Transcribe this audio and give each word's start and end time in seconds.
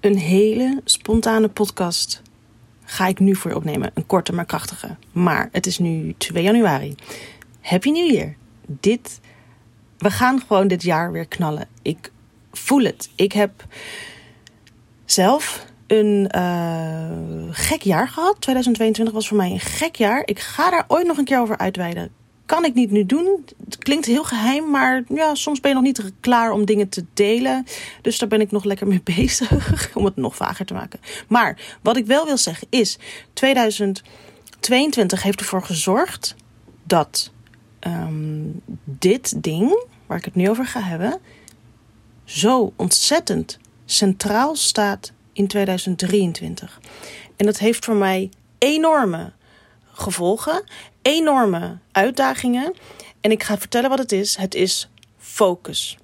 Een 0.00 0.18
hele 0.18 0.80
spontane 0.84 1.48
podcast 1.48 2.22
ga 2.84 3.06
ik 3.06 3.18
nu 3.18 3.34
voor 3.34 3.50
je 3.50 3.56
opnemen. 3.56 3.90
Een 3.94 4.06
korte 4.06 4.32
maar 4.32 4.44
krachtige. 4.44 4.96
Maar 5.12 5.48
het 5.52 5.66
is 5.66 5.78
nu 5.78 6.14
2 6.18 6.42
januari. 6.42 6.94
Happy 7.60 7.90
New 7.90 8.10
Year. 8.10 8.36
Dit, 8.66 9.20
we 9.98 10.10
gaan 10.10 10.40
gewoon 10.40 10.68
dit 10.68 10.82
jaar 10.82 11.12
weer 11.12 11.26
knallen. 11.26 11.68
Ik 11.82 12.12
voel 12.52 12.82
het. 12.82 13.10
Ik 13.14 13.32
heb 13.32 13.64
zelf 15.04 15.66
een 15.86 16.30
uh, 16.36 17.48
gek 17.50 17.82
jaar 17.82 18.08
gehad. 18.08 18.40
2022 18.40 19.14
was 19.14 19.28
voor 19.28 19.36
mij 19.36 19.50
een 19.50 19.60
gek 19.60 19.96
jaar. 19.96 20.22
Ik 20.24 20.38
ga 20.38 20.70
daar 20.70 20.84
ooit 20.88 21.06
nog 21.06 21.16
een 21.16 21.24
keer 21.24 21.40
over 21.40 21.58
uitweiden 21.58 22.10
kan 22.48 22.64
ik 22.64 22.74
niet 22.74 22.90
nu 22.90 23.06
doen. 23.06 23.44
Het 23.64 23.78
klinkt 23.78 24.06
heel 24.06 24.24
geheim, 24.24 24.70
maar 24.70 25.04
ja, 25.08 25.34
soms 25.34 25.60
ben 25.60 25.70
je 25.70 25.76
nog 25.76 25.84
niet 25.86 26.12
klaar 26.20 26.50
om 26.50 26.64
dingen 26.64 26.88
te 26.88 27.04
delen. 27.14 27.66
Dus 28.02 28.18
daar 28.18 28.28
ben 28.28 28.40
ik 28.40 28.50
nog 28.50 28.64
lekker 28.64 28.86
mee 28.86 29.02
bezig. 29.16 29.90
om 29.94 30.04
het 30.04 30.16
nog 30.16 30.36
vager 30.36 30.66
te 30.66 30.74
maken. 30.74 31.00
Maar 31.28 31.78
wat 31.82 31.96
ik 31.96 32.06
wel 32.06 32.24
wil 32.24 32.36
zeggen 32.36 32.66
is: 32.70 32.98
2022 33.32 35.22
heeft 35.22 35.40
ervoor 35.40 35.62
gezorgd 35.62 36.34
dat 36.84 37.30
um, 37.86 38.60
dit 38.84 39.42
ding, 39.42 39.84
waar 40.06 40.18
ik 40.18 40.24
het 40.24 40.34
nu 40.34 40.48
over 40.48 40.66
ga 40.66 40.80
hebben, 40.80 41.18
zo 42.24 42.72
ontzettend 42.76 43.58
centraal 43.84 44.56
staat 44.56 45.12
in 45.32 45.46
2023. 45.46 46.80
En 47.36 47.46
dat 47.46 47.58
heeft 47.58 47.84
voor 47.84 47.96
mij 47.96 48.30
enorme 48.58 49.32
gevolgen, 49.98 50.64
enorme 51.02 51.78
uitdagingen. 51.92 52.74
En 53.20 53.30
ik 53.30 53.42
ga 53.42 53.58
vertellen 53.58 53.90
wat 53.90 53.98
het 53.98 54.12
is. 54.12 54.36
Het 54.36 54.54
is 54.54 54.88
focus. 55.18 55.98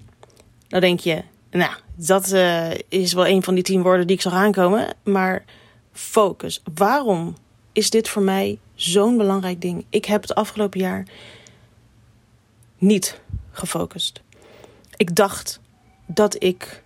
Nou 0.68 0.82
denk 0.82 1.00
je, 1.00 1.22
nou, 1.50 1.72
dat 1.94 2.32
uh, 2.32 2.70
is 2.88 3.12
wel 3.12 3.26
een 3.26 3.42
van 3.42 3.54
die 3.54 3.64
tien 3.64 3.82
woorden 3.82 4.06
die 4.06 4.16
ik 4.16 4.22
zag 4.22 4.32
aankomen. 4.32 4.94
Maar 5.02 5.44
focus. 5.92 6.62
Waarom 6.74 7.36
is 7.72 7.90
dit 7.90 8.08
voor 8.08 8.22
mij 8.22 8.58
zo'n 8.74 9.16
belangrijk 9.16 9.60
ding? 9.60 9.86
Ik 9.90 10.04
heb 10.04 10.22
het 10.22 10.34
afgelopen 10.34 10.80
jaar 10.80 11.06
niet 12.78 13.20
gefocust. 13.50 14.22
Ik 14.96 15.16
dacht 15.16 15.60
dat 16.06 16.42
ik 16.42 16.82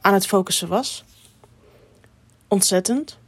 aan 0.00 0.14
het 0.14 0.26
focussen 0.26 0.68
was. 0.68 1.04
Ontzettend. 2.48 3.18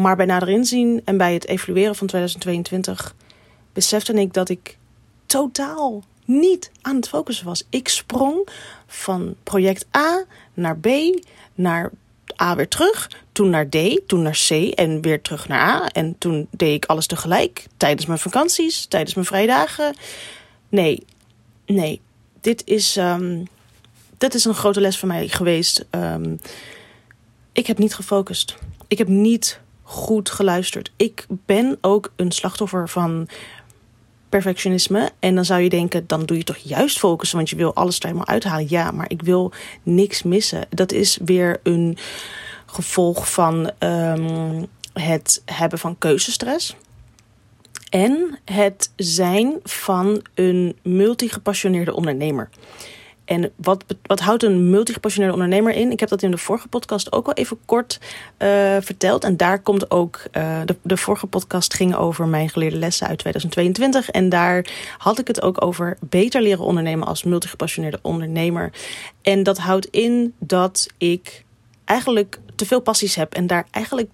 Maar 0.00 0.16
bij 0.16 0.26
nader 0.26 0.48
inzien 0.48 1.02
en 1.04 1.16
bij 1.16 1.34
het 1.34 1.46
evalueren 1.46 1.94
van 1.94 2.06
2022 2.06 3.14
besefte 3.72 4.12
ik 4.12 4.32
dat 4.32 4.48
ik 4.48 4.76
totaal 5.26 6.02
niet 6.24 6.70
aan 6.82 6.96
het 6.96 7.08
focussen 7.08 7.46
was. 7.46 7.66
Ik 7.70 7.88
sprong 7.88 8.48
van 8.86 9.34
project 9.42 9.86
A 9.96 10.24
naar 10.54 10.78
B, 10.78 10.88
naar 11.54 11.90
A 12.42 12.56
weer 12.56 12.68
terug, 12.68 13.10
toen 13.32 13.50
naar 13.50 13.68
D, 13.68 14.00
toen 14.06 14.22
naar 14.22 14.38
C 14.48 14.50
en 14.50 15.00
weer 15.00 15.22
terug 15.22 15.48
naar 15.48 15.60
A. 15.60 15.88
En 15.88 16.18
toen 16.18 16.48
deed 16.50 16.74
ik 16.74 16.84
alles 16.84 17.06
tegelijk, 17.06 17.66
tijdens 17.76 18.06
mijn 18.06 18.18
vakanties, 18.18 18.86
tijdens 18.86 19.14
mijn 19.14 19.26
vrijdagen. 19.26 19.94
Nee, 20.68 21.04
nee, 21.66 22.00
dit 22.40 22.62
is, 22.64 22.96
um, 22.96 23.46
dit 24.18 24.34
is 24.34 24.44
een 24.44 24.54
grote 24.54 24.80
les 24.80 24.98
voor 24.98 25.08
mij 25.08 25.28
geweest. 25.28 25.86
Um, 25.90 26.40
ik 27.52 27.66
heb 27.66 27.78
niet 27.78 27.94
gefocust. 27.94 28.56
Ik 28.88 28.98
heb 28.98 29.08
niet 29.08 29.60
goed 29.88 30.30
geluisterd. 30.30 30.90
Ik 30.96 31.26
ben 31.28 31.78
ook 31.80 32.12
een 32.16 32.32
slachtoffer 32.32 32.88
van 32.88 33.28
perfectionisme. 34.28 35.10
En 35.18 35.34
dan 35.34 35.44
zou 35.44 35.60
je 35.60 35.68
denken, 35.68 36.06
dan 36.06 36.24
doe 36.24 36.36
je 36.36 36.44
toch 36.44 36.56
juist 36.56 36.98
focussen, 36.98 37.36
want 37.36 37.50
je 37.50 37.56
wil 37.56 37.74
alles 37.74 37.96
er 37.98 38.04
helemaal 38.04 38.26
uithalen. 38.26 38.66
Ja, 38.68 38.90
maar 38.90 39.10
ik 39.10 39.22
wil 39.22 39.52
niks 39.82 40.22
missen. 40.22 40.66
Dat 40.68 40.92
is 40.92 41.18
weer 41.24 41.60
een 41.62 41.98
gevolg 42.66 43.32
van 43.32 43.70
um, 43.78 44.66
het 44.92 45.42
hebben 45.44 45.78
van 45.78 45.98
keuzestress. 45.98 46.76
En 47.90 48.38
het 48.44 48.92
zijn 48.96 49.54
van 49.62 50.22
een 50.34 50.76
multigepassioneerde 50.82 51.94
ondernemer. 51.94 52.48
En 53.26 53.52
wat, 53.56 53.84
wat 54.02 54.20
houdt 54.20 54.42
een 54.42 54.70
multigepassioneerde 54.70 55.36
ondernemer 55.36 55.74
in? 55.74 55.90
Ik 55.90 56.00
heb 56.00 56.08
dat 56.08 56.22
in 56.22 56.30
de 56.30 56.38
vorige 56.38 56.68
podcast 56.68 57.12
ook 57.12 57.26
al 57.26 57.32
even 57.32 57.58
kort 57.64 58.00
uh, 58.38 58.48
verteld. 58.80 59.24
En 59.24 59.36
daar 59.36 59.58
komt 59.58 59.90
ook. 59.90 60.22
Uh, 60.32 60.60
de, 60.64 60.76
de 60.82 60.96
vorige 60.96 61.26
podcast 61.26 61.74
ging 61.74 61.94
over 61.94 62.26
mijn 62.26 62.48
geleerde 62.48 62.76
lessen 62.76 63.06
uit 63.06 63.18
2022. 63.18 64.10
En 64.10 64.28
daar 64.28 64.66
had 64.98 65.18
ik 65.18 65.26
het 65.26 65.42
ook 65.42 65.64
over 65.64 65.96
beter 66.00 66.42
leren 66.42 66.64
ondernemen 66.64 67.06
als 67.06 67.24
multigepassioneerde 67.24 67.98
ondernemer. 68.02 68.72
En 69.22 69.42
dat 69.42 69.58
houdt 69.58 69.86
in 69.86 70.34
dat 70.38 70.86
ik 70.98 71.44
eigenlijk 71.84 72.38
te 72.54 72.66
veel 72.66 72.80
passies 72.80 73.14
heb 73.14 73.34
en 73.34 73.46
daar 73.46 73.66
eigenlijk 73.70 74.10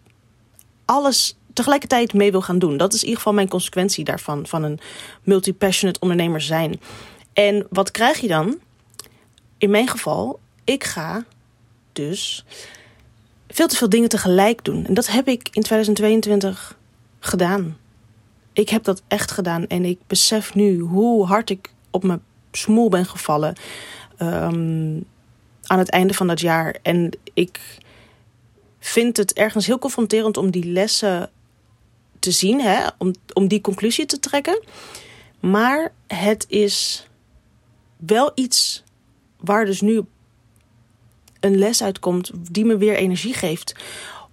alles 0.84 1.36
tegelijkertijd 1.52 2.12
mee 2.14 2.30
wil 2.30 2.42
gaan 2.42 2.58
doen. 2.58 2.76
Dat 2.76 2.92
is 2.92 2.98
in 2.98 3.04
ieder 3.04 3.18
geval 3.18 3.34
mijn 3.34 3.48
consequentie 3.48 4.04
daarvan, 4.04 4.46
van 4.46 4.62
een 4.62 4.80
multipassionate 5.22 6.00
ondernemer 6.00 6.40
zijn. 6.40 6.80
En 7.32 7.66
wat 7.70 7.90
krijg 7.90 8.20
je 8.20 8.28
dan? 8.28 8.58
In 9.62 9.70
mijn 9.70 9.88
geval, 9.88 10.40
ik 10.64 10.84
ga 10.84 11.24
dus 11.92 12.44
veel 13.48 13.66
te 13.66 13.76
veel 13.76 13.88
dingen 13.88 14.08
tegelijk 14.08 14.64
doen. 14.64 14.86
En 14.86 14.94
dat 14.94 15.06
heb 15.06 15.28
ik 15.28 15.48
in 15.52 15.62
2022 15.62 16.78
gedaan. 17.18 17.76
Ik 18.52 18.68
heb 18.68 18.84
dat 18.84 19.02
echt 19.08 19.30
gedaan 19.30 19.66
en 19.66 19.84
ik 19.84 19.98
besef 20.06 20.54
nu 20.54 20.78
hoe 20.78 21.26
hard 21.26 21.50
ik 21.50 21.70
op 21.90 22.02
mijn 22.02 22.22
smoel 22.52 22.88
ben 22.88 23.06
gevallen 23.06 23.54
um, 24.18 25.04
aan 25.62 25.78
het 25.78 25.90
einde 25.90 26.14
van 26.14 26.26
dat 26.26 26.40
jaar. 26.40 26.76
En 26.82 27.10
ik 27.34 27.60
vind 28.78 29.16
het 29.16 29.32
ergens 29.32 29.66
heel 29.66 29.78
confronterend 29.78 30.36
om 30.36 30.50
die 30.50 30.64
lessen 30.64 31.30
te 32.18 32.30
zien, 32.30 32.60
hè? 32.60 32.86
Om, 32.98 33.12
om 33.32 33.48
die 33.48 33.60
conclusie 33.60 34.06
te 34.06 34.20
trekken. 34.20 34.62
Maar 35.40 35.92
het 36.06 36.44
is 36.48 37.06
wel 37.96 38.32
iets 38.34 38.82
waar 39.44 39.64
dus 39.64 39.80
nu 39.80 40.02
een 41.40 41.58
les 41.58 41.82
uitkomt 41.82 42.30
die 42.50 42.64
me 42.64 42.76
weer 42.76 42.96
energie 42.96 43.34
geeft. 43.34 43.74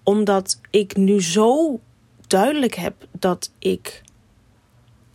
Omdat 0.03 0.59
ik 0.69 0.95
nu 0.95 1.21
zo 1.21 1.79
duidelijk 2.27 2.75
heb 2.75 3.07
dat 3.11 3.51
ik 3.59 4.01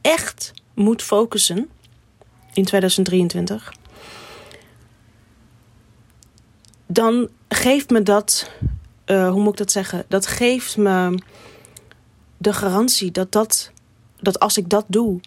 echt 0.01 0.53
moet 0.75 1.03
focussen 1.03 1.69
in 2.53 2.65
2023. 2.65 3.75
Dan 6.87 7.29
geeft 7.49 7.91
me 7.91 8.03
dat, 8.03 8.51
uh, 9.07 9.31
hoe 9.31 9.41
moet 9.41 9.53
ik 9.53 9.59
dat 9.59 9.73
zeggen? 9.73 10.05
Dat 10.09 10.27
geeft 10.27 10.77
me 10.77 11.19
de 12.37 12.53
garantie 12.53 13.11
dat, 13.11 13.33
dat, 13.33 13.71
dat 14.21 14.41
als 14.41 14.57
ik 14.57 14.69
dat 14.69 14.85
doe, 14.89 15.21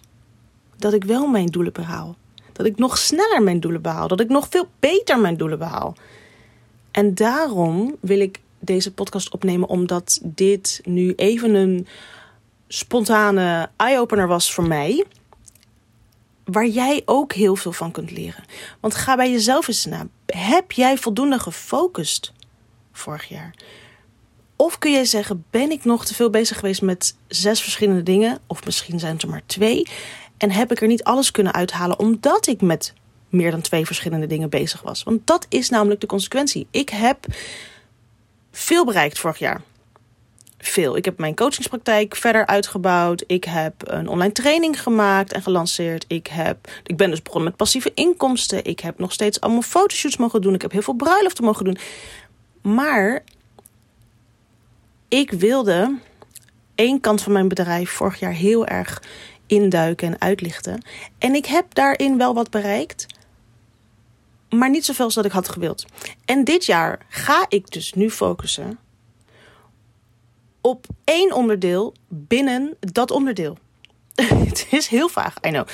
dat 0.76 0.92
ik 0.92 1.04
wel 1.04 1.26
mijn 1.26 1.46
doelen 1.46 1.72
behaal. 1.72 2.16
Dat 2.58 2.66
ik 2.66 2.78
nog 2.78 2.98
sneller 2.98 3.42
mijn 3.42 3.60
doelen 3.60 3.82
behaal. 3.82 4.08
Dat 4.08 4.20
ik 4.20 4.28
nog 4.28 4.46
veel 4.50 4.68
beter 4.80 5.18
mijn 5.18 5.36
doelen 5.36 5.58
behaal. 5.58 5.96
En 6.90 7.14
daarom 7.14 7.96
wil 8.00 8.20
ik 8.20 8.40
deze 8.58 8.92
podcast 8.92 9.30
opnemen, 9.30 9.68
omdat 9.68 10.20
dit 10.22 10.80
nu 10.84 11.12
even 11.14 11.54
een 11.54 11.86
spontane 12.68 13.70
eye-opener 13.76 14.28
was 14.28 14.52
voor 14.52 14.66
mij. 14.66 15.04
Waar 16.44 16.66
jij 16.66 17.02
ook 17.04 17.32
heel 17.32 17.56
veel 17.56 17.72
van 17.72 17.90
kunt 17.90 18.10
leren. 18.10 18.44
Want 18.80 18.94
ga 18.94 19.16
bij 19.16 19.30
jezelf 19.30 19.68
eens 19.68 19.84
na. 19.84 20.06
Heb 20.26 20.72
jij 20.72 20.96
voldoende 20.96 21.38
gefocust 21.38 22.32
vorig 22.92 23.28
jaar? 23.28 23.54
Of 24.56 24.78
kun 24.78 24.92
jij 24.92 25.04
zeggen: 25.04 25.44
ben 25.50 25.70
ik 25.70 25.84
nog 25.84 26.04
te 26.04 26.14
veel 26.14 26.30
bezig 26.30 26.56
geweest 26.58 26.82
met 26.82 27.16
zes 27.28 27.60
verschillende 27.62 28.02
dingen? 28.02 28.38
Of 28.46 28.64
misschien 28.64 28.98
zijn 28.98 29.12
het 29.12 29.22
er 29.22 29.28
maar 29.28 29.46
twee. 29.46 29.86
En 30.38 30.50
heb 30.50 30.70
ik 30.70 30.80
er 30.80 30.86
niet 30.86 31.04
alles 31.04 31.30
kunnen 31.30 31.52
uithalen 31.52 31.98
omdat 31.98 32.46
ik 32.46 32.60
met 32.60 32.94
meer 33.28 33.50
dan 33.50 33.60
twee 33.60 33.86
verschillende 33.86 34.26
dingen 34.26 34.50
bezig 34.50 34.82
was. 34.82 35.02
Want 35.02 35.26
dat 35.26 35.46
is 35.48 35.68
namelijk 35.68 36.00
de 36.00 36.06
consequentie. 36.06 36.66
Ik 36.70 36.88
heb 36.88 37.26
veel 38.50 38.84
bereikt 38.84 39.18
vorig 39.18 39.38
jaar. 39.38 39.60
Veel. 40.58 40.96
Ik 40.96 41.04
heb 41.04 41.18
mijn 41.18 41.34
coachingspraktijk 41.34 42.16
verder 42.16 42.46
uitgebouwd. 42.46 43.24
Ik 43.26 43.44
heb 43.44 43.74
een 43.84 44.08
online 44.08 44.32
training 44.32 44.82
gemaakt 44.82 45.32
en 45.32 45.42
gelanceerd. 45.42 46.04
Ik, 46.08 46.26
heb, 46.26 46.70
ik 46.84 46.96
ben 46.96 47.10
dus 47.10 47.22
begonnen 47.22 47.48
met 47.48 47.58
passieve 47.58 47.92
inkomsten. 47.94 48.64
Ik 48.64 48.80
heb 48.80 48.98
nog 48.98 49.12
steeds 49.12 49.40
allemaal 49.40 49.62
fotoshoots 49.62 50.16
mogen 50.16 50.40
doen. 50.40 50.54
Ik 50.54 50.62
heb 50.62 50.72
heel 50.72 50.82
veel 50.82 50.94
bruiloften 50.94 51.44
mogen 51.44 51.64
doen. 51.64 51.78
Maar 52.62 53.24
ik 55.08 55.30
wilde 55.30 55.98
één 56.74 57.00
kant 57.00 57.22
van 57.22 57.32
mijn 57.32 57.48
bedrijf 57.48 57.90
vorig 57.90 58.18
jaar 58.18 58.32
heel 58.32 58.66
erg 58.66 59.02
induiken 59.48 60.08
en 60.08 60.20
uitlichten. 60.20 60.82
En 61.18 61.34
ik 61.34 61.46
heb 61.46 61.74
daarin 61.74 62.18
wel 62.18 62.34
wat 62.34 62.50
bereikt, 62.50 63.06
maar 64.50 64.70
niet 64.70 64.84
zoveel 64.84 65.04
als 65.04 65.14
dat 65.14 65.24
ik 65.24 65.32
had 65.32 65.48
gewild. 65.48 65.84
En 66.24 66.44
dit 66.44 66.66
jaar 66.66 67.06
ga 67.08 67.46
ik 67.48 67.70
dus 67.70 67.92
nu 67.92 68.10
focussen 68.10 68.78
op 70.60 70.86
één 71.04 71.32
onderdeel 71.32 71.94
binnen 72.08 72.76
dat 72.80 73.10
onderdeel. 73.10 73.58
het 74.48 74.66
is 74.70 74.86
heel 74.86 75.08
vaag, 75.08 75.34
I 75.46 75.48
know. 75.48 75.66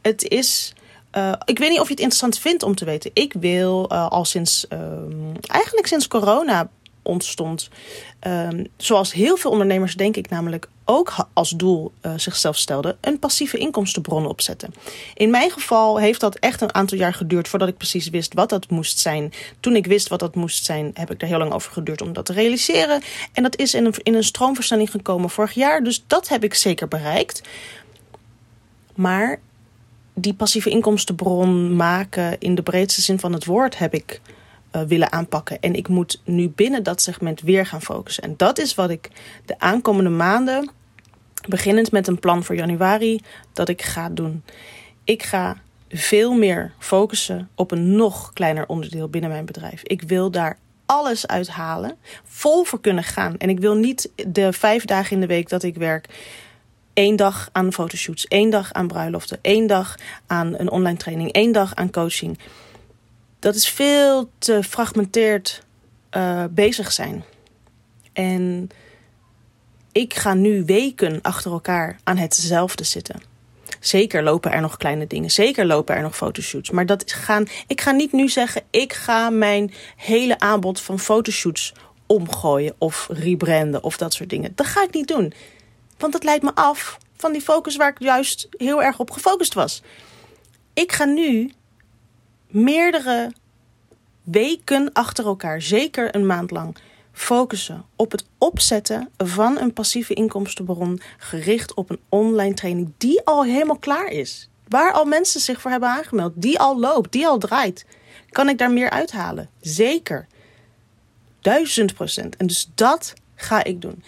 Het 0.00 0.28
is. 0.28 0.74
Uh, 1.16 1.32
ik 1.44 1.58
weet 1.58 1.70
niet 1.70 1.80
of 1.80 1.86
je 1.86 1.92
het 1.92 2.02
interessant 2.02 2.38
vindt 2.38 2.62
om 2.62 2.74
te 2.74 2.84
weten. 2.84 3.10
Ik 3.14 3.32
wil 3.32 3.88
uh, 3.92 4.08
al 4.08 4.24
sinds, 4.24 4.66
uh, 4.72 4.78
eigenlijk 5.46 5.86
sinds 5.86 6.08
corona, 6.08 6.70
ontstond. 7.02 7.68
Ehm, 8.18 8.64
zoals 8.76 9.12
heel 9.12 9.36
veel 9.36 9.50
ondernemers, 9.50 9.94
denk 9.94 10.16
ik 10.16 10.28
namelijk, 10.28 10.68
ook 10.84 11.14
als 11.32 11.50
doel 11.50 11.92
uh, 12.02 12.12
zichzelf 12.16 12.56
stelden: 12.56 12.96
een 13.00 13.18
passieve 13.18 13.58
inkomstenbron 13.58 14.26
opzetten. 14.26 14.74
In 15.14 15.30
mijn 15.30 15.50
geval 15.50 15.98
heeft 15.98 16.20
dat 16.20 16.34
echt 16.34 16.60
een 16.60 16.74
aantal 16.74 16.98
jaar 16.98 17.14
geduurd 17.14 17.48
voordat 17.48 17.68
ik 17.68 17.76
precies 17.76 18.08
wist 18.08 18.34
wat 18.34 18.48
dat 18.48 18.70
moest 18.70 18.98
zijn. 18.98 19.32
Toen 19.60 19.76
ik 19.76 19.86
wist 19.86 20.08
wat 20.08 20.20
dat 20.20 20.34
moest 20.34 20.64
zijn, 20.64 20.90
heb 20.94 21.10
ik 21.10 21.22
er 21.22 21.28
heel 21.28 21.38
lang 21.38 21.52
over 21.52 21.72
geduurd 21.72 22.02
om 22.02 22.12
dat 22.12 22.26
te 22.26 22.32
realiseren. 22.32 23.02
En 23.32 23.42
dat 23.42 23.56
is 23.56 23.74
in 23.74 23.84
een, 23.84 23.94
in 24.02 24.14
een 24.14 24.24
stroomversnelling 24.24 24.90
gekomen 24.90 25.30
vorig 25.30 25.52
jaar, 25.52 25.82
dus 25.82 26.04
dat 26.06 26.28
heb 26.28 26.44
ik 26.44 26.54
zeker 26.54 26.88
bereikt. 26.88 27.42
Maar 28.94 29.40
die 30.14 30.34
passieve 30.34 30.70
inkomstenbron 30.70 31.76
maken 31.76 32.38
in 32.38 32.54
de 32.54 32.62
breedste 32.62 33.00
zin 33.00 33.18
van 33.18 33.32
het 33.32 33.44
woord 33.44 33.78
heb 33.78 33.94
ik 33.94 34.20
uh, 34.72 34.82
willen 34.82 35.12
aanpakken. 35.12 35.60
En 35.60 35.74
ik 35.74 35.88
moet 35.88 36.20
nu 36.24 36.48
binnen 36.48 36.82
dat 36.82 37.02
segment 37.02 37.40
weer 37.40 37.66
gaan 37.66 37.82
focussen. 37.82 38.22
En 38.22 38.34
dat 38.36 38.58
is 38.58 38.74
wat 38.74 38.90
ik 38.90 39.10
de 39.44 39.58
aankomende 39.58 40.10
maanden, 40.10 40.70
beginnend 41.48 41.92
met 41.92 42.06
een 42.06 42.18
plan 42.18 42.44
voor 42.44 42.54
januari, 42.54 43.20
dat 43.52 43.68
ik 43.68 43.82
ga 43.82 44.08
doen. 44.08 44.42
Ik 45.04 45.22
ga 45.22 45.56
veel 45.88 46.32
meer 46.34 46.72
focussen 46.78 47.48
op 47.54 47.70
een 47.70 47.96
nog 47.96 48.32
kleiner 48.32 48.66
onderdeel 48.66 49.08
binnen 49.08 49.30
mijn 49.30 49.44
bedrijf. 49.44 49.82
Ik 49.82 50.02
wil 50.02 50.30
daar 50.30 50.58
alles 50.86 51.26
uithalen, 51.26 51.96
vol 52.24 52.64
voor 52.64 52.80
kunnen 52.80 53.04
gaan. 53.04 53.38
En 53.38 53.48
ik 53.48 53.60
wil 53.60 53.74
niet 53.74 54.10
de 54.26 54.52
vijf 54.52 54.84
dagen 54.84 55.12
in 55.12 55.20
de 55.20 55.26
week 55.26 55.48
dat 55.48 55.62
ik 55.62 55.74
werk 55.74 56.08
één 56.92 57.16
dag 57.16 57.48
aan 57.52 57.72
fotoshoots, 57.72 58.26
één 58.26 58.50
dag 58.50 58.72
aan 58.72 58.86
bruiloften, 58.86 59.38
één 59.42 59.66
dag 59.66 59.94
aan 60.26 60.54
een 60.58 60.70
online 60.70 60.96
training, 60.96 61.32
één 61.32 61.52
dag 61.52 61.74
aan 61.74 61.90
coaching. 61.90 62.38
Dat 63.42 63.54
is 63.54 63.68
veel 63.68 64.30
te 64.38 64.62
fragmenteerd 64.62 65.62
uh, 66.16 66.44
bezig 66.50 66.92
zijn. 66.92 67.24
En 68.12 68.70
ik 69.92 70.14
ga 70.14 70.34
nu 70.34 70.64
weken 70.64 71.18
achter 71.22 71.52
elkaar 71.52 71.98
aan 72.04 72.16
hetzelfde 72.16 72.84
zitten. 72.84 73.22
Zeker 73.80 74.22
lopen 74.22 74.52
er 74.52 74.60
nog 74.60 74.76
kleine 74.76 75.06
dingen. 75.06 75.30
Zeker 75.30 75.66
lopen 75.66 75.94
er 75.94 76.02
nog 76.02 76.16
fotoshoots. 76.16 76.70
Maar 76.70 76.86
dat 76.86 77.12
gaan, 77.12 77.46
ik 77.66 77.80
ga 77.80 77.90
niet 77.90 78.12
nu 78.12 78.28
zeggen: 78.28 78.62
ik 78.70 78.92
ga 78.92 79.30
mijn 79.30 79.72
hele 79.96 80.38
aanbod 80.38 80.80
van 80.80 80.98
fotoshoots 80.98 81.72
omgooien 82.06 82.74
of 82.78 83.08
rebranden 83.10 83.82
of 83.82 83.96
dat 83.96 84.14
soort 84.14 84.30
dingen. 84.30 84.52
Dat 84.54 84.66
ga 84.66 84.82
ik 84.82 84.94
niet 84.94 85.08
doen. 85.08 85.32
Want 85.98 86.12
dat 86.12 86.24
leidt 86.24 86.42
me 86.42 86.54
af 86.54 86.98
van 87.16 87.32
die 87.32 87.42
focus 87.42 87.76
waar 87.76 87.90
ik 87.90 88.02
juist 88.02 88.48
heel 88.50 88.82
erg 88.82 88.98
op 88.98 89.10
gefocust 89.10 89.54
was. 89.54 89.82
Ik 90.74 90.92
ga 90.92 91.04
nu 91.04 91.52
meerdere 92.52 93.32
weken 94.22 94.92
achter 94.92 95.26
elkaar, 95.26 95.62
zeker 95.62 96.14
een 96.14 96.26
maand 96.26 96.50
lang, 96.50 96.76
focussen 97.12 97.84
op 97.96 98.12
het 98.12 98.24
opzetten 98.38 99.08
van 99.16 99.58
een 99.58 99.72
passieve 99.72 100.14
inkomstenbron 100.14 101.00
gericht 101.18 101.74
op 101.74 101.90
een 101.90 102.00
online 102.08 102.54
training 102.54 102.92
die 102.98 103.24
al 103.24 103.44
helemaal 103.44 103.78
klaar 103.78 104.08
is. 104.08 104.48
Waar 104.68 104.92
al 104.92 105.04
mensen 105.04 105.40
zich 105.40 105.60
voor 105.60 105.70
hebben 105.70 105.88
aangemeld, 105.88 106.32
die 106.36 106.58
al 106.58 106.78
loopt, 106.78 107.12
die 107.12 107.26
al 107.26 107.38
draait. 107.38 107.86
Kan 108.30 108.48
ik 108.48 108.58
daar 108.58 108.72
meer 108.72 108.90
uithalen? 108.90 109.50
Zeker. 109.60 110.26
Duizend 111.40 111.94
procent. 111.94 112.36
En 112.36 112.46
dus 112.46 112.70
dat 112.74 113.14
ga 113.34 113.64
ik 113.64 113.80
doen. 113.80 114.02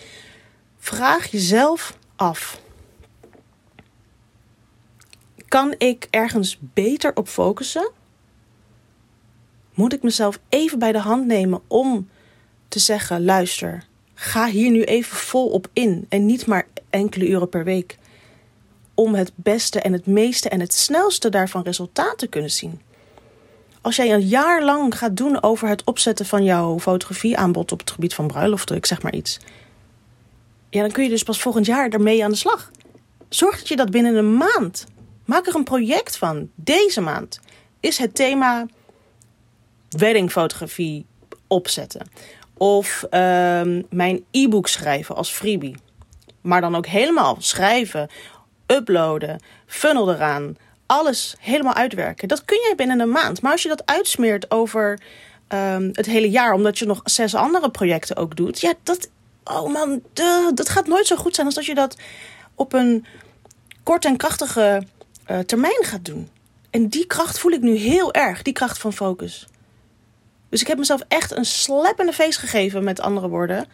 Vraag 0.78 1.26
jezelf 1.26 1.98
af. 2.16 2.60
Kan 5.48 5.74
ik 5.78 6.06
ergens 6.10 6.58
beter 6.60 7.16
op 7.16 7.28
focussen? 7.28 7.90
Moet 9.74 9.92
ik 9.92 10.02
mezelf 10.02 10.38
even 10.48 10.78
bij 10.78 10.92
de 10.92 10.98
hand 10.98 11.26
nemen 11.26 11.60
om 11.66 12.08
te 12.68 12.78
zeggen: 12.78 13.24
luister, 13.24 13.84
ga 14.14 14.46
hier 14.46 14.70
nu 14.70 14.82
even 14.82 15.16
volop 15.16 15.68
in 15.72 16.06
en 16.08 16.26
niet 16.26 16.46
maar 16.46 16.66
enkele 16.90 17.28
uren 17.28 17.48
per 17.48 17.64
week. 17.64 17.98
Om 18.94 19.14
het 19.14 19.32
beste 19.34 19.80
en 19.80 19.92
het 19.92 20.06
meeste 20.06 20.48
en 20.48 20.60
het 20.60 20.72
snelste 20.72 21.28
daarvan 21.28 21.62
resultaat 21.62 22.18
te 22.18 22.26
kunnen 22.26 22.50
zien. 22.50 22.80
Als 23.80 23.96
jij 23.96 24.12
een 24.12 24.26
jaar 24.26 24.64
lang 24.64 24.98
gaat 24.98 25.16
doen 25.16 25.42
over 25.42 25.68
het 25.68 25.84
opzetten 25.84 26.26
van 26.26 26.44
jouw 26.44 26.78
fotografieaanbod 26.78 27.72
op 27.72 27.78
het 27.78 27.90
gebied 27.90 28.14
van 28.14 28.26
bruiloften, 28.26 28.76
ik 28.76 28.86
zeg 28.86 29.02
maar 29.02 29.14
iets 29.14 29.38
ja, 30.74 30.80
dan 30.80 30.90
kun 30.90 31.02
je 31.02 31.08
dus 31.08 31.22
pas 31.22 31.40
volgend 31.40 31.66
jaar 31.66 31.88
ermee 31.88 32.24
aan 32.24 32.30
de 32.30 32.36
slag. 32.36 32.70
Zorg 33.28 33.58
dat 33.58 33.68
je 33.68 33.76
dat 33.76 33.90
binnen 33.90 34.16
een 34.16 34.36
maand. 34.36 34.86
Maak 35.24 35.46
er 35.46 35.54
een 35.54 35.64
project 35.64 36.16
van. 36.16 36.48
Deze 36.54 37.00
maand 37.00 37.40
is 37.80 37.98
het 37.98 38.14
thema 38.14 38.66
weddingfotografie 39.96 41.06
opzetten. 41.46 42.06
Of 42.56 43.04
uh, 43.10 43.10
mijn 43.90 44.24
e-book 44.30 44.68
schrijven 44.68 45.16
als 45.16 45.30
freebie. 45.30 45.76
Maar 46.40 46.60
dan 46.60 46.76
ook 46.76 46.86
helemaal 46.86 47.36
schrijven, 47.38 48.08
uploaden, 48.66 49.42
funnel 49.66 50.12
eraan. 50.12 50.56
Alles 50.86 51.36
helemaal 51.40 51.74
uitwerken. 51.74 52.28
Dat 52.28 52.44
kun 52.44 52.56
je 52.56 52.72
binnen 52.76 53.00
een 53.00 53.10
maand. 53.10 53.42
Maar 53.42 53.52
als 53.52 53.62
je 53.62 53.68
dat 53.68 53.86
uitsmeert 53.86 54.50
over 54.50 55.00
um, 55.48 55.90
het 55.92 56.06
hele 56.06 56.30
jaar, 56.30 56.52
omdat 56.52 56.78
je 56.78 56.86
nog 56.86 57.00
zes 57.04 57.34
andere 57.34 57.70
projecten 57.70 58.16
ook 58.16 58.36
doet, 58.36 58.60
ja, 58.60 58.72
dat 58.82 59.08
oh 59.44 59.72
man, 59.72 60.02
dat 60.54 60.68
gaat 60.68 60.86
nooit 60.86 61.06
zo 61.06 61.16
goed 61.16 61.34
zijn 61.34 61.46
als 61.46 61.54
dat 61.54 61.66
je 61.66 61.74
dat 61.74 61.96
op 62.54 62.72
een 62.72 63.04
korte 63.82 64.08
en 64.08 64.16
krachtige 64.16 64.82
uh, 65.30 65.38
termijn 65.38 65.84
gaat 65.84 66.04
doen. 66.04 66.28
En 66.70 66.88
die 66.88 67.06
kracht 67.06 67.38
voel 67.38 67.52
ik 67.52 67.60
nu 67.60 67.76
heel 67.76 68.12
erg, 68.12 68.42
die 68.42 68.52
kracht 68.52 68.78
van 68.78 68.92
focus. 68.92 69.46
Dus 70.54 70.62
ik 70.62 70.68
heb 70.68 70.78
mezelf 70.78 71.02
echt 71.08 71.36
een 71.36 71.44
slap 71.44 72.00
in 72.00 72.06
de 72.06 72.12
face 72.12 72.38
gegeven, 72.38 72.84
met 72.84 73.00
andere 73.00 73.28
woorden. 73.28 73.66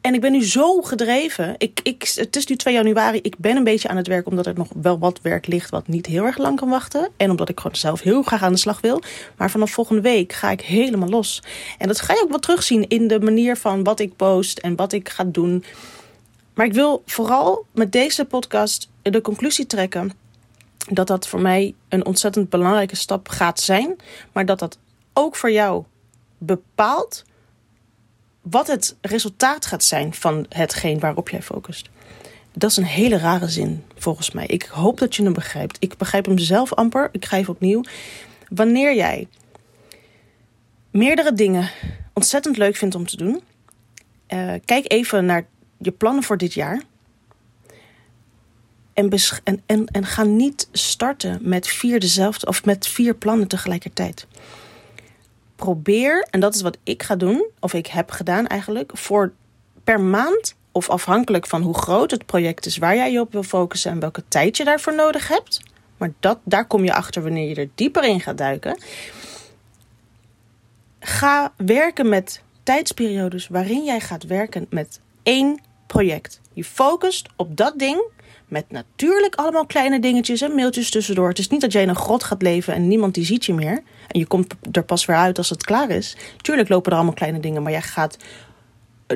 En 0.00 0.14
ik 0.14 0.20
ben 0.20 0.32
nu 0.32 0.44
zo 0.44 0.82
gedreven. 0.82 1.54
Ik, 1.56 1.80
ik, 1.82 2.12
het 2.14 2.36
is 2.36 2.46
nu 2.46 2.56
2 2.56 2.74
januari. 2.74 3.18
Ik 3.22 3.38
ben 3.38 3.56
een 3.56 3.64
beetje 3.64 3.88
aan 3.88 3.96
het 3.96 4.06
werk 4.06 4.26
omdat 4.26 4.46
er 4.46 4.54
nog 4.54 4.68
wel 4.82 4.98
wat 4.98 5.20
werk 5.22 5.46
ligt 5.46 5.70
wat 5.70 5.88
niet 5.88 6.06
heel 6.06 6.24
erg 6.24 6.38
lang 6.38 6.56
kan 6.56 6.68
wachten. 6.68 7.08
En 7.16 7.30
omdat 7.30 7.48
ik 7.48 7.60
gewoon 7.60 7.76
zelf 7.76 8.00
heel 8.00 8.22
graag 8.22 8.42
aan 8.42 8.52
de 8.52 8.58
slag 8.58 8.80
wil. 8.80 9.02
Maar 9.36 9.50
vanaf 9.50 9.70
volgende 9.70 10.02
week 10.02 10.32
ga 10.32 10.50
ik 10.50 10.60
helemaal 10.60 11.08
los. 11.08 11.42
En 11.78 11.88
dat 11.88 12.00
ga 12.00 12.14
je 12.14 12.22
ook 12.22 12.30
wel 12.30 12.38
terugzien 12.38 12.88
in 12.88 13.08
de 13.08 13.20
manier 13.20 13.56
van 13.56 13.84
wat 13.84 14.00
ik 14.00 14.16
post 14.16 14.58
en 14.58 14.76
wat 14.76 14.92
ik 14.92 15.08
ga 15.08 15.24
doen. 15.24 15.64
Maar 16.54 16.66
ik 16.66 16.72
wil 16.72 17.02
vooral 17.06 17.66
met 17.72 17.92
deze 17.92 18.24
podcast 18.24 18.88
de 19.02 19.20
conclusie 19.20 19.66
trekken 19.66 20.12
dat 20.90 21.06
dat 21.06 21.28
voor 21.28 21.40
mij 21.40 21.74
een 21.88 22.06
ontzettend 22.06 22.48
belangrijke 22.48 22.96
stap 22.96 23.28
gaat 23.28 23.60
zijn. 23.60 23.96
Maar 24.32 24.46
dat 24.46 24.58
dat 24.58 24.78
ook 25.18 25.36
voor 25.36 25.50
jou 25.50 25.84
bepaalt 26.38 27.24
wat 28.42 28.66
het 28.66 28.96
resultaat 29.00 29.66
gaat 29.66 29.84
zijn 29.84 30.14
van 30.14 30.46
hetgeen 30.48 31.00
waarop 31.00 31.28
jij 31.28 31.42
focust. 31.42 31.88
Dat 32.52 32.70
is 32.70 32.76
een 32.76 32.84
hele 32.84 33.18
rare 33.18 33.48
zin, 33.48 33.84
volgens 33.96 34.30
mij. 34.30 34.46
Ik 34.46 34.62
hoop 34.62 34.98
dat 34.98 35.16
je 35.16 35.22
hem 35.22 35.32
begrijpt. 35.32 35.76
Ik 35.80 35.96
begrijp 35.96 36.26
hem 36.26 36.38
zelf 36.38 36.74
amper. 36.74 37.08
Ik 37.12 37.24
ga 37.24 37.36
even 37.36 37.54
opnieuw. 37.54 37.82
Wanneer 38.48 38.94
jij 38.94 39.28
meerdere 40.90 41.32
dingen 41.32 41.70
ontzettend 42.12 42.56
leuk 42.56 42.76
vindt 42.76 42.94
om 42.94 43.06
te 43.06 43.16
doen, 43.16 43.42
uh, 44.28 44.52
kijk 44.64 44.92
even 44.92 45.24
naar 45.24 45.46
je 45.78 45.90
plannen 45.90 46.22
voor 46.22 46.36
dit 46.36 46.54
jaar. 46.54 46.82
En, 48.94 49.10
en, 49.66 49.86
en 49.86 50.06
ga 50.06 50.22
niet 50.22 50.68
starten 50.72 51.38
met 51.42 51.68
vier 51.68 52.00
dezelfde 52.00 52.46
of 52.46 52.64
met 52.64 52.86
vier 52.86 53.14
plannen 53.14 53.48
tegelijkertijd 53.48 54.26
probeer, 55.58 56.26
en 56.30 56.40
dat 56.40 56.54
is 56.54 56.62
wat 56.62 56.78
ik 56.82 57.02
ga 57.02 57.16
doen, 57.16 57.46
of 57.60 57.72
ik 57.72 57.86
heb 57.86 58.10
gedaan 58.10 58.46
eigenlijk, 58.46 58.90
voor 58.94 59.32
per 59.84 60.00
maand, 60.00 60.54
of 60.72 60.90
afhankelijk 60.90 61.46
van 61.46 61.62
hoe 61.62 61.74
groot 61.74 62.10
het 62.10 62.26
project 62.26 62.66
is 62.66 62.76
waar 62.76 62.96
jij 62.96 63.12
je 63.12 63.20
op 63.20 63.32
wil 63.32 63.42
focussen 63.42 63.90
en 63.90 64.00
welke 64.00 64.22
tijd 64.28 64.56
je 64.56 64.64
daarvoor 64.64 64.94
nodig 64.94 65.28
hebt. 65.28 65.60
Maar 65.96 66.12
dat, 66.20 66.38
daar 66.44 66.66
kom 66.66 66.84
je 66.84 66.94
achter 66.94 67.22
wanneer 67.22 67.48
je 67.48 67.54
er 67.54 67.68
dieper 67.74 68.04
in 68.04 68.20
gaat 68.20 68.38
duiken. 68.38 68.78
Ga 71.00 71.52
werken 71.56 72.08
met 72.08 72.42
tijdsperiodes 72.62 73.48
waarin 73.48 73.84
jij 73.84 74.00
gaat 74.00 74.24
werken 74.24 74.66
met 74.70 75.00
één 75.22 75.60
project. 75.86 76.40
Je 76.52 76.64
focust 76.64 77.28
op 77.36 77.56
dat 77.56 77.78
ding 77.78 78.02
met 78.48 78.70
natuurlijk 78.70 79.34
allemaal 79.34 79.66
kleine 79.66 80.00
dingetjes 80.00 80.40
en 80.40 80.54
mailtjes 80.54 80.90
tussendoor. 80.90 81.28
Het 81.28 81.38
is 81.38 81.48
niet 81.48 81.60
dat 81.60 81.72
jij 81.72 81.82
in 81.82 81.88
een 81.88 81.96
grot 81.96 82.24
gaat 82.24 82.42
leven 82.42 82.74
en 82.74 82.88
niemand 82.88 83.14
die 83.14 83.24
ziet 83.24 83.44
je 83.44 83.54
meer. 83.54 83.82
En 84.08 84.18
je 84.18 84.26
komt 84.26 84.54
er 84.72 84.84
pas 84.84 85.04
weer 85.04 85.16
uit 85.16 85.38
als 85.38 85.50
het 85.50 85.64
klaar 85.64 85.90
is. 85.90 86.16
Tuurlijk 86.36 86.68
lopen 86.68 86.90
er 86.90 86.96
allemaal 86.96 87.14
kleine 87.14 87.40
dingen, 87.40 87.62
maar 87.62 87.72
jij 87.72 87.82
gaat 87.82 88.16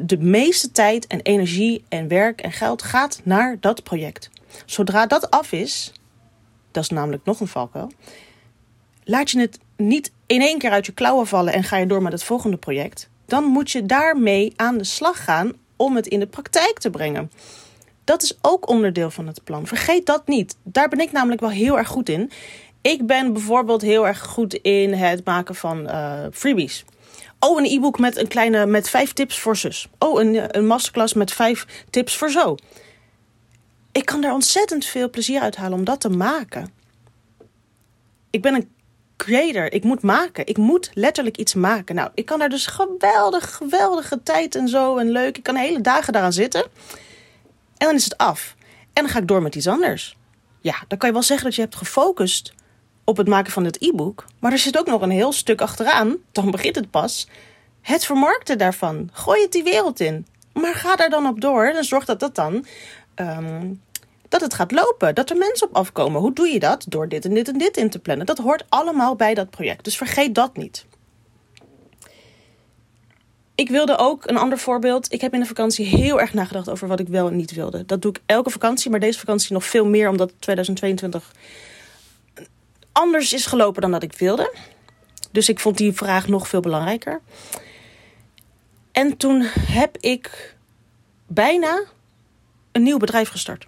de 0.03 0.19
meeste 0.19 0.73
tijd 0.73 1.07
en 1.07 1.21
energie 1.21 1.85
en 1.89 2.09
werk 2.09 2.41
en 2.41 2.53
geld 2.53 2.83
gaat 2.83 3.21
naar 3.25 3.57
dat 3.61 3.83
project. 3.83 4.31
Zodra 4.67 5.07
dat 5.07 5.31
af 5.31 5.53
is, 5.53 5.93
dat 6.71 6.83
is 6.83 6.89
namelijk 6.89 7.25
nog 7.25 7.41
een 7.41 7.49
valkuil, 7.49 7.93
laat 9.05 9.31
je 9.31 9.41
het 9.41 9.59
niet 9.77 10.13
in 10.27 10.41
één 10.41 10.59
keer 10.59 10.71
uit 10.71 10.87
je 10.87 10.93
klauwen 10.93 11.27
vallen 11.27 11.53
en 11.53 11.65
ga 11.65 11.77
je 11.77 11.87
door 11.87 12.03
met 12.03 12.13
het 12.13 12.25
volgende 12.25 12.57
project. 12.57 13.09
Dan 13.27 13.45
moet 13.45 13.71
je 13.71 13.87
daarmee 13.87 14.53
aan 14.57 14.79
de 14.79 14.85
slag 14.85 15.25
gaan 15.25 15.53
om 15.77 15.97
het 15.97 16.07
in 16.07 16.21
de 16.21 16.27
praktijk 16.27 16.79
te 16.79 16.91
brengen. 16.91 17.31
Dat 18.05 18.23
is 18.23 18.39
ook 18.41 18.69
onderdeel 18.69 19.11
van 19.11 19.27
het 19.27 19.45
plan. 19.45 19.67
Vergeet 19.67 20.07
dat 20.07 20.27
niet. 20.27 20.57
Daar 20.63 20.89
ben 20.89 21.01
ik 21.01 21.13
namelijk 21.13 21.41
wel 21.41 21.51
heel 21.51 21.79
erg 21.79 21.89
goed 21.89 22.09
in. 22.09 22.31
Ik 22.83 23.07
ben 23.07 23.33
bijvoorbeeld 23.33 23.83
heel 23.83 24.07
erg 24.07 24.21
goed 24.21 24.55
in 24.55 24.93
het 24.93 25.25
maken 25.25 25.55
van 25.55 25.87
uh, 25.87 26.25
freebies. 26.33 26.85
Oh, 27.39 27.59
een 27.61 27.71
e-book 27.71 27.99
met 27.99 28.17
een 28.17 28.29
kleine 28.29 28.67
met 28.67 28.89
vijf 28.89 29.13
tips 29.13 29.39
voor 29.39 29.57
zus. 29.57 29.89
Oh, 29.99 30.21
een, 30.21 30.57
een 30.57 30.67
masterclass 30.67 31.15
met 31.15 31.33
vijf 31.33 31.85
tips 31.91 32.17
voor 32.17 32.31
zo. 32.31 32.57
Ik 33.93 34.05
kan 34.05 34.21
daar 34.21 34.33
ontzettend 34.33 34.85
veel 34.85 35.11
plezier 35.11 35.41
uit 35.41 35.57
halen 35.57 35.79
om 35.79 35.85
dat 35.85 36.01
te 36.01 36.09
maken. 36.09 36.73
Ik 38.31 38.43
ben 38.43 38.55
een 38.55 38.71
creator. 39.17 39.73
Ik 39.73 39.85
moet 39.85 40.03
maken. 40.03 40.47
Ik 40.47 40.57
moet 40.57 40.91
letterlijk 40.95 41.37
iets 41.37 41.55
maken. 41.55 41.95
Nou, 41.95 42.11
ik 42.15 42.27
kan 42.27 42.39
daar 42.39 42.49
dus 42.49 42.67
geweldig, 42.67 43.55
geweldige 43.55 44.23
tijd 44.23 44.55
en 44.55 44.69
zo 44.69 44.97
en 44.97 45.11
leuk. 45.11 45.37
Ik 45.37 45.43
kan 45.43 45.57
hele 45.57 45.81
dagen 45.81 46.13
daaraan 46.13 46.33
zitten. 46.33 46.63
En 47.77 47.87
dan 47.87 47.95
is 47.95 48.05
het 48.05 48.17
af. 48.17 48.55
En 48.93 49.03
dan 49.03 49.09
ga 49.09 49.19
ik 49.19 49.29
door 49.29 49.43
met 49.43 49.55
iets 49.55 49.69
anders. 49.69 50.17
Ja, 50.61 50.77
dan 50.89 50.99
kan 50.99 51.09
je 51.09 51.15
wel 51.15 51.25
zeggen 51.25 51.47
dat 51.47 51.55
je 51.55 51.63
hebt 51.63 51.77
gefocust 51.77 52.53
op 53.05 53.17
het 53.17 53.29
maken 53.29 53.53
van 53.53 53.65
het 53.65 53.83
e-book. 53.83 54.25
Maar 54.39 54.53
er 54.53 54.59
zit 54.59 54.79
ook 54.79 54.87
nog 54.87 55.03
een 55.03 55.11
heel 55.11 55.33
stuk 55.33 55.61
achteraan. 55.61 56.17
Dan 56.33 56.51
begint 56.51 56.77
het 56.77 56.91
pas. 56.91 57.29
Het 57.81 58.05
vermarkten 58.05 58.59
daarvan. 58.59 59.09
Gooi 59.13 59.43
het 59.43 59.53
die 59.53 59.63
wereld 59.63 60.01
in. 60.01 60.27
Maar 60.53 60.75
ga 60.75 60.97
daar 60.97 61.11
dan 61.11 61.27
op 61.27 61.41
door. 61.41 61.65
En 61.65 61.85
zorg 61.85 62.05
dat 62.05 62.21
dat 62.21 62.35
dan. 62.35 62.65
Um, 63.17 63.81
dat 64.29 64.41
het 64.41 64.55
gaat 64.55 64.73
lopen. 64.73 65.15
Dat 65.15 65.31
er 65.31 65.37
mensen 65.37 65.69
op 65.69 65.77
afkomen. 65.77 66.21
Hoe 66.21 66.33
doe 66.33 66.49
je 66.49 66.59
dat? 66.59 66.85
Door 66.89 67.09
dit 67.09 67.25
en 67.25 67.35
dit 67.35 67.49
en 67.49 67.59
dit 67.59 67.77
in 67.77 67.91
te 67.91 67.99
plannen. 67.99 68.27
Dat 68.27 68.39
hoort 68.39 68.65
allemaal 68.69 69.17
bij 69.17 69.35
dat 69.35 69.51
project. 69.51 69.85
Dus 69.85 69.97
vergeet 69.97 70.35
dat 70.35 70.57
niet. 70.57 70.87
Ik 73.55 73.69
wilde 73.69 73.99
ook 73.99 74.29
een 74.29 74.37
ander 74.37 74.59
voorbeeld. 74.59 75.13
Ik 75.13 75.21
heb 75.21 75.35
in 75.35 75.41
de 75.41 75.47
vakantie 75.47 75.87
heel 75.87 76.21
erg 76.21 76.35
nagedacht 76.35 76.71
over 76.71 76.89
wat 76.89 77.01
ik 77.01 77.09
wel 77.09 77.29
en 77.29 77.37
niet 77.37 77.55
wilde. 77.55 77.87
Dat 77.87 78.03
doe 78.03 78.11
ik 78.11 78.23
elke 78.27 78.51
vakantie, 78.51 78.91
maar 78.91 79.01
deze 79.01 79.19
vakantie 79.19 79.53
nog 79.53 79.65
veel 79.65 79.87
meer, 79.87 80.09
omdat 80.09 80.33
2022 80.39 81.33
anders 82.93 83.33
is 83.33 83.47
gelopen 83.47 83.83
dan 83.83 83.91
dat 83.91 84.03
ik 84.03 84.13
wilde. 84.13 84.55
Dus 85.31 85.49
ik 85.49 85.61
vond 85.61 85.77
die 85.77 85.93
vraag 85.93 86.29
nog 86.29 86.49
veel 86.49 86.61
belangrijker. 86.61 87.21
En 88.93 89.17
toen 89.17 89.43
heb 89.59 89.97
ik 90.01 90.57
bijna 91.27 91.83
een 92.73 92.83
nieuw 92.83 92.99
bedrijf 92.99 93.29
gestart. 93.29 93.67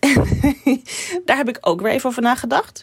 daar 1.24 1.36
heb 1.36 1.48
ik 1.48 1.58
ook 1.60 1.80
weer 1.80 1.92
even 1.92 2.08
over 2.08 2.22
nagedacht. 2.22 2.82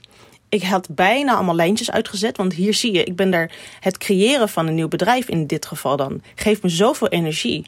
Ik 0.50 0.63
had 0.63 0.88
bijna 0.96 1.34
allemaal 1.34 1.55
lijntjes 1.55 1.91
uitgezet. 1.91 2.38
Want 2.38 2.53
hier 2.53 2.74
zie 2.74 2.93
je, 2.93 3.03
ik 3.03 3.15
ben 3.15 3.31
daar 3.31 3.51
het 3.79 3.98
creëren 3.98 4.50
van 4.50 4.67
een 4.67 4.75
nieuw 4.75 4.88
bedrijf 4.88 5.27
in 5.29 5.48
dit 5.48 5.65
geval 5.65 5.98
dan. 5.98 6.22
Geeft 6.36 6.63
me 6.63 6.69
zoveel 6.69 7.07
energie. 7.07 7.65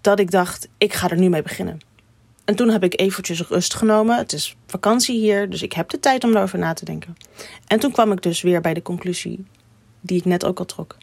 Dat 0.00 0.18
ik 0.18 0.30
dacht, 0.30 0.68
ik 0.78 0.92
ga 0.92 1.10
er 1.10 1.18
nu 1.18 1.28
mee 1.28 1.42
beginnen. 1.42 1.80
En 2.48 2.54
toen 2.54 2.70
heb 2.70 2.84
ik 2.84 3.00
eventjes 3.00 3.48
rust 3.48 3.74
genomen. 3.74 4.16
Het 4.16 4.32
is 4.32 4.56
vakantie 4.66 5.18
hier, 5.18 5.50
dus 5.50 5.62
ik 5.62 5.72
heb 5.72 5.88
de 5.88 6.00
tijd 6.00 6.24
om 6.24 6.36
erover 6.36 6.58
na 6.58 6.72
te 6.72 6.84
denken. 6.84 7.16
En 7.66 7.80
toen 7.80 7.92
kwam 7.92 8.12
ik 8.12 8.22
dus 8.22 8.42
weer 8.42 8.60
bij 8.60 8.74
de 8.74 8.82
conclusie 8.82 9.44
die 10.00 10.18
ik 10.18 10.24
net 10.24 10.44
ook 10.44 10.58
al 10.58 10.64
trok. 10.64 10.96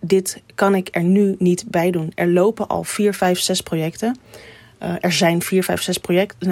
Dit 0.00 0.42
kan 0.54 0.74
ik 0.74 0.88
er 0.90 1.02
nu 1.02 1.34
niet 1.38 1.64
bij 1.68 1.90
doen. 1.90 2.12
Er 2.14 2.28
lopen 2.28 2.68
al 2.68 2.84
vier, 2.84 3.14
vijf, 3.14 3.38
zes 3.38 3.60
projecten. 3.60 4.18
Uh, 4.82 4.94
er 5.00 5.12
zijn 5.12 5.42
vier, 5.42 5.64
vijf, 5.64 5.82
zes 5.82 5.98
projecten. 5.98 6.50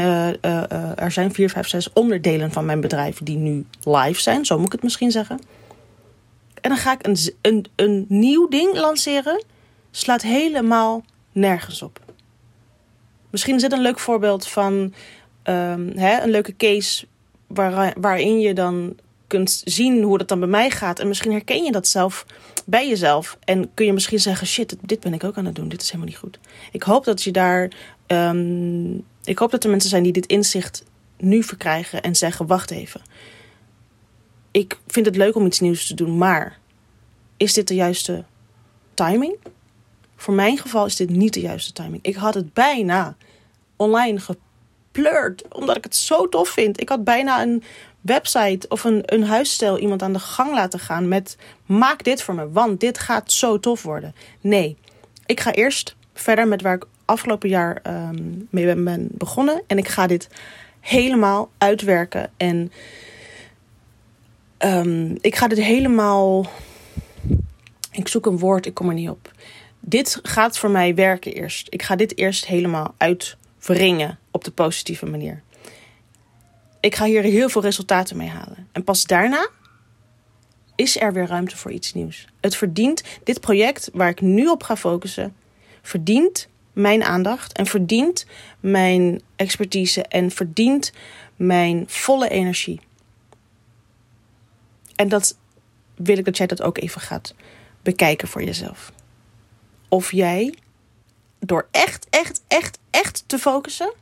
Er 0.97 1.13
zijn 1.13 1.35
vier, 1.35 1.51
vijf, 1.51 1.69
zes 1.69 1.93
onderdelen 1.93 2.53
van 2.53 2.65
mijn 2.65 2.81
bedrijf 2.81 3.19
die 3.23 3.37
nu 3.37 3.67
live 3.85 4.21
zijn. 4.21 4.45
Zo 4.47 4.57
moet 4.57 4.67
ik 4.67 4.73
het 4.73 4.83
misschien 4.83 5.11
zeggen. 5.11 5.41
En 6.61 6.71
dan 6.71 6.79
ga 6.79 6.93
ik 6.93 7.07
een, 7.07 7.17
een, 7.41 7.67
een 7.77 8.05
nieuw 8.09 8.49
ding 8.49 8.75
lanceren. 8.75 9.45
Slaat 9.91 10.23
helemaal 10.23 11.05
nergens 11.33 11.83
op. 11.83 12.01
Misschien 13.33 13.55
is 13.55 13.63
dit 13.63 13.73
een 13.73 13.81
leuk 13.81 13.99
voorbeeld 13.99 14.49
van 14.49 14.73
um, 15.45 15.93
hè, 15.97 16.23
een 16.23 16.31
leuke 16.31 16.57
case 16.57 17.07
waar, 17.47 17.95
waarin 18.01 18.41
je 18.41 18.55
dan 18.55 18.97
kunt 19.27 19.63
zien 19.65 20.03
hoe 20.03 20.19
dat 20.19 20.29
dan 20.29 20.39
bij 20.39 20.49
mij 20.49 20.71
gaat. 20.71 20.99
En 20.99 21.09
misschien 21.09 21.33
herken 21.33 21.65
je 21.65 21.73
dat 21.73 21.87
zelf 21.87 22.27
bij 22.65 22.89
jezelf. 22.89 23.39
En 23.45 23.75
kun 23.75 23.87
je 23.87 23.93
misschien 23.93 24.21
zeggen: 24.21 24.47
shit, 24.47 24.77
dit 24.81 25.01
ben 25.01 25.15
ik 25.15 25.25
ook 25.25 25.37
aan 25.37 25.45
het 25.45 25.55
doen. 25.55 25.69
Dit 25.69 25.83
is 25.83 25.87
helemaal 25.87 26.09
niet 26.09 26.19
goed. 26.19 26.39
Ik 26.73 26.83
hoop 26.83 27.05
dat 27.05 27.23
je 27.23 27.31
daar. 27.31 27.71
Um, 28.07 29.05
ik 29.25 29.39
hoop 29.39 29.51
dat 29.51 29.65
er 29.65 29.71
mensen 29.71 29.91
zijn 29.91 30.03
die 30.03 30.13
dit 30.13 30.27
inzicht 30.27 30.85
nu 31.19 31.43
verkrijgen 31.43 32.03
en 32.03 32.17
zeggen: 32.17 32.47
wacht 32.47 32.71
even. 32.71 33.01
Ik 34.51 34.79
vind 34.87 35.07
het 35.07 35.17
leuk 35.17 35.35
om 35.35 35.47
iets 35.47 35.61
nieuws 35.61 35.87
te 35.87 35.95
doen, 35.95 36.19
maar 36.19 36.59
is 37.37 37.53
dit 37.53 37.69
de 37.69 37.75
juiste 37.75 38.25
timing? 38.95 39.37
Voor 40.23 40.35
mijn 40.35 40.59
geval 40.59 40.87
is 40.87 40.97
dit 40.97 41.11
niet 41.11 41.35
de 41.35 41.41
juiste 41.41 41.73
timing. 41.73 41.99
Ik 42.03 42.15
had 42.15 42.35
het 42.35 42.53
bijna 42.53 43.17
online 43.77 44.21
gepleurd, 44.21 45.45
omdat 45.49 45.77
ik 45.77 45.85
het 45.85 45.97
zo 45.97 46.29
tof 46.29 46.49
vind. 46.49 46.81
Ik 46.81 46.89
had 46.89 47.05
bijna 47.05 47.43
een 47.43 47.63
website 48.01 48.69
of 48.69 48.85
een, 48.85 49.03
een 49.05 49.25
huisstijl 49.25 49.79
iemand 49.79 50.03
aan 50.03 50.13
de 50.13 50.19
gang 50.19 50.55
laten 50.55 50.79
gaan 50.79 51.09
met 51.09 51.37
maak 51.67 52.05
dit 52.05 52.23
voor 52.23 52.35
me, 52.35 52.51
want 52.51 52.81
dit 52.81 52.99
gaat 52.99 53.33
zo 53.33 53.61
tof 53.61 53.83
worden. 53.83 54.15
Nee, 54.41 54.77
ik 55.27 55.41
ga 55.41 55.53
eerst 55.53 55.97
verder 56.15 56.49
met 56.49 56.63
waar 56.63 56.75
ik 56.75 56.87
afgelopen 57.05 57.49
jaar 57.49 57.83
um, 57.87 58.49
mee 58.51 58.75
ben 58.75 59.09
begonnen. 59.11 59.63
En 59.67 59.79
ik 59.79 59.89
ga 59.89 60.07
dit 60.07 60.29
helemaal 60.81 61.51
uitwerken. 61.59 62.31
En 62.37 62.73
um, 64.59 65.17
ik 65.21 65.37
ga 65.37 65.49
dit 65.49 65.59
helemaal. 65.59 66.47
Ik 67.91 68.09
zoek 68.09 68.27
een 68.27 68.39
woord, 68.39 68.67
ik 68.67 68.75
kom 68.75 68.89
er 68.89 68.95
niet 68.95 69.11
op. 69.11 69.31
Dit 69.85 70.19
gaat 70.23 70.59
voor 70.59 70.71
mij 70.71 70.95
werken 70.95 71.33
eerst. 71.33 71.67
Ik 71.71 71.83
ga 71.83 71.97
dit 71.97 72.19
eerst 72.19 72.47
helemaal 72.47 72.95
uitwringen 72.97 74.19
op 74.31 74.45
de 74.45 74.51
positieve 74.51 75.07
manier. 75.07 75.43
Ik 76.81 76.95
ga 76.95 77.05
hier 77.05 77.23
heel 77.23 77.49
veel 77.49 77.63
resultaten 77.63 78.17
mee 78.17 78.29
halen. 78.29 78.69
En 78.73 78.85
pas 78.85 79.05
daarna 79.05 79.49
is 80.75 81.01
er 81.01 81.13
weer 81.13 81.27
ruimte 81.27 81.57
voor 81.57 81.71
iets 81.71 81.93
nieuws. 81.93 82.27
Het 82.41 82.57
verdient, 82.57 83.03
dit 83.25 83.41
project 83.41 83.91
waar 83.93 84.09
ik 84.09 84.21
nu 84.21 84.47
op 84.47 84.63
ga 84.63 84.77
focussen, 84.77 85.35
verdient 85.83 86.49
mijn 86.73 87.03
aandacht 87.03 87.53
en 87.53 87.67
verdient 87.67 88.27
mijn 88.61 89.23
expertise 89.37 90.03
en 90.03 90.31
verdient 90.31 90.93
mijn 91.37 91.85
volle 91.87 92.29
energie. 92.29 92.81
En 94.97 95.09
dat 95.09 95.37
wil 95.95 96.19
ik 96.19 96.25
dat 96.25 96.37
jij 96.37 96.47
dat 96.47 96.63
ook 96.63 96.79
even 96.79 97.01
gaat 97.01 97.35
bekijken 97.83 98.29
voor 98.29 98.43
jezelf. 98.43 98.93
Of 99.93 100.13
jij 100.13 100.55
door 101.39 101.69
echt, 101.71 102.07
echt, 102.11 102.43
echt, 102.49 102.79
echt 102.91 103.25
te 103.27 103.39
focussen, 103.39 103.93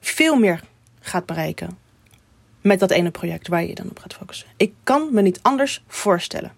veel 0.00 0.36
meer 0.36 0.60
gaat 1.00 1.26
bereiken 1.26 1.78
met 2.60 2.80
dat 2.80 2.90
ene 2.90 3.10
project 3.10 3.48
waar 3.48 3.64
je 3.64 3.74
dan 3.74 3.90
op 3.90 3.98
gaat 3.98 4.14
focussen. 4.14 4.48
Ik 4.56 4.72
kan 4.82 5.08
me 5.12 5.22
niet 5.22 5.38
anders 5.42 5.82
voorstellen. 5.86 6.52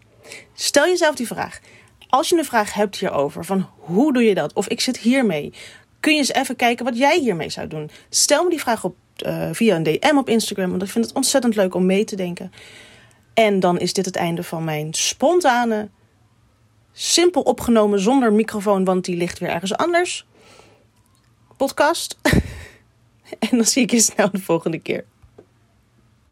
Stel 0.54 0.84
jezelf 0.84 1.14
die 1.14 1.26
vraag. 1.26 1.60
Als 2.08 2.28
je 2.28 2.38
een 2.38 2.44
vraag 2.44 2.74
hebt 2.74 2.96
hierover, 2.96 3.44
van 3.44 3.68
hoe 3.76 4.12
doe 4.12 4.22
je 4.22 4.34
dat? 4.34 4.52
Of 4.52 4.68
ik 4.68 4.80
zit 4.80 4.98
hiermee. 4.98 5.52
Kun 6.00 6.12
je 6.12 6.18
eens 6.18 6.32
even 6.32 6.56
kijken 6.56 6.84
wat 6.84 6.98
jij 6.98 7.18
hiermee 7.18 7.50
zou 7.50 7.66
doen? 7.66 7.90
Stel 8.08 8.44
me 8.44 8.50
die 8.50 8.60
vraag 8.60 8.84
op, 8.84 8.96
uh, 9.26 9.48
via 9.52 9.76
een 9.76 9.82
DM 9.82 10.16
op 10.16 10.28
Instagram, 10.28 10.70
want 10.70 10.82
ik 10.82 10.88
vind 10.88 11.04
het 11.04 11.14
ontzettend 11.14 11.56
leuk 11.56 11.74
om 11.74 11.86
mee 11.86 12.04
te 12.04 12.16
denken. 12.16 12.52
En 13.34 13.60
dan 13.60 13.78
is 13.78 13.92
dit 13.92 14.04
het 14.04 14.16
einde 14.16 14.42
van 14.42 14.64
mijn 14.64 14.94
spontane, 14.94 15.88
simpel 16.96 17.42
opgenomen 17.42 18.00
zonder 18.00 18.32
microfoon, 18.32 18.84
want 18.84 19.04
die 19.04 19.16
ligt 19.16 19.38
weer 19.38 19.50
ergens 19.50 19.76
anders. 19.76 20.26
Podcast. 21.56 22.18
en 23.38 23.48
dan 23.50 23.64
zie 23.64 23.82
ik 23.82 23.90
je 23.90 24.00
snel 24.00 24.30
de 24.30 24.40
volgende 24.40 24.78
keer. 24.78 25.04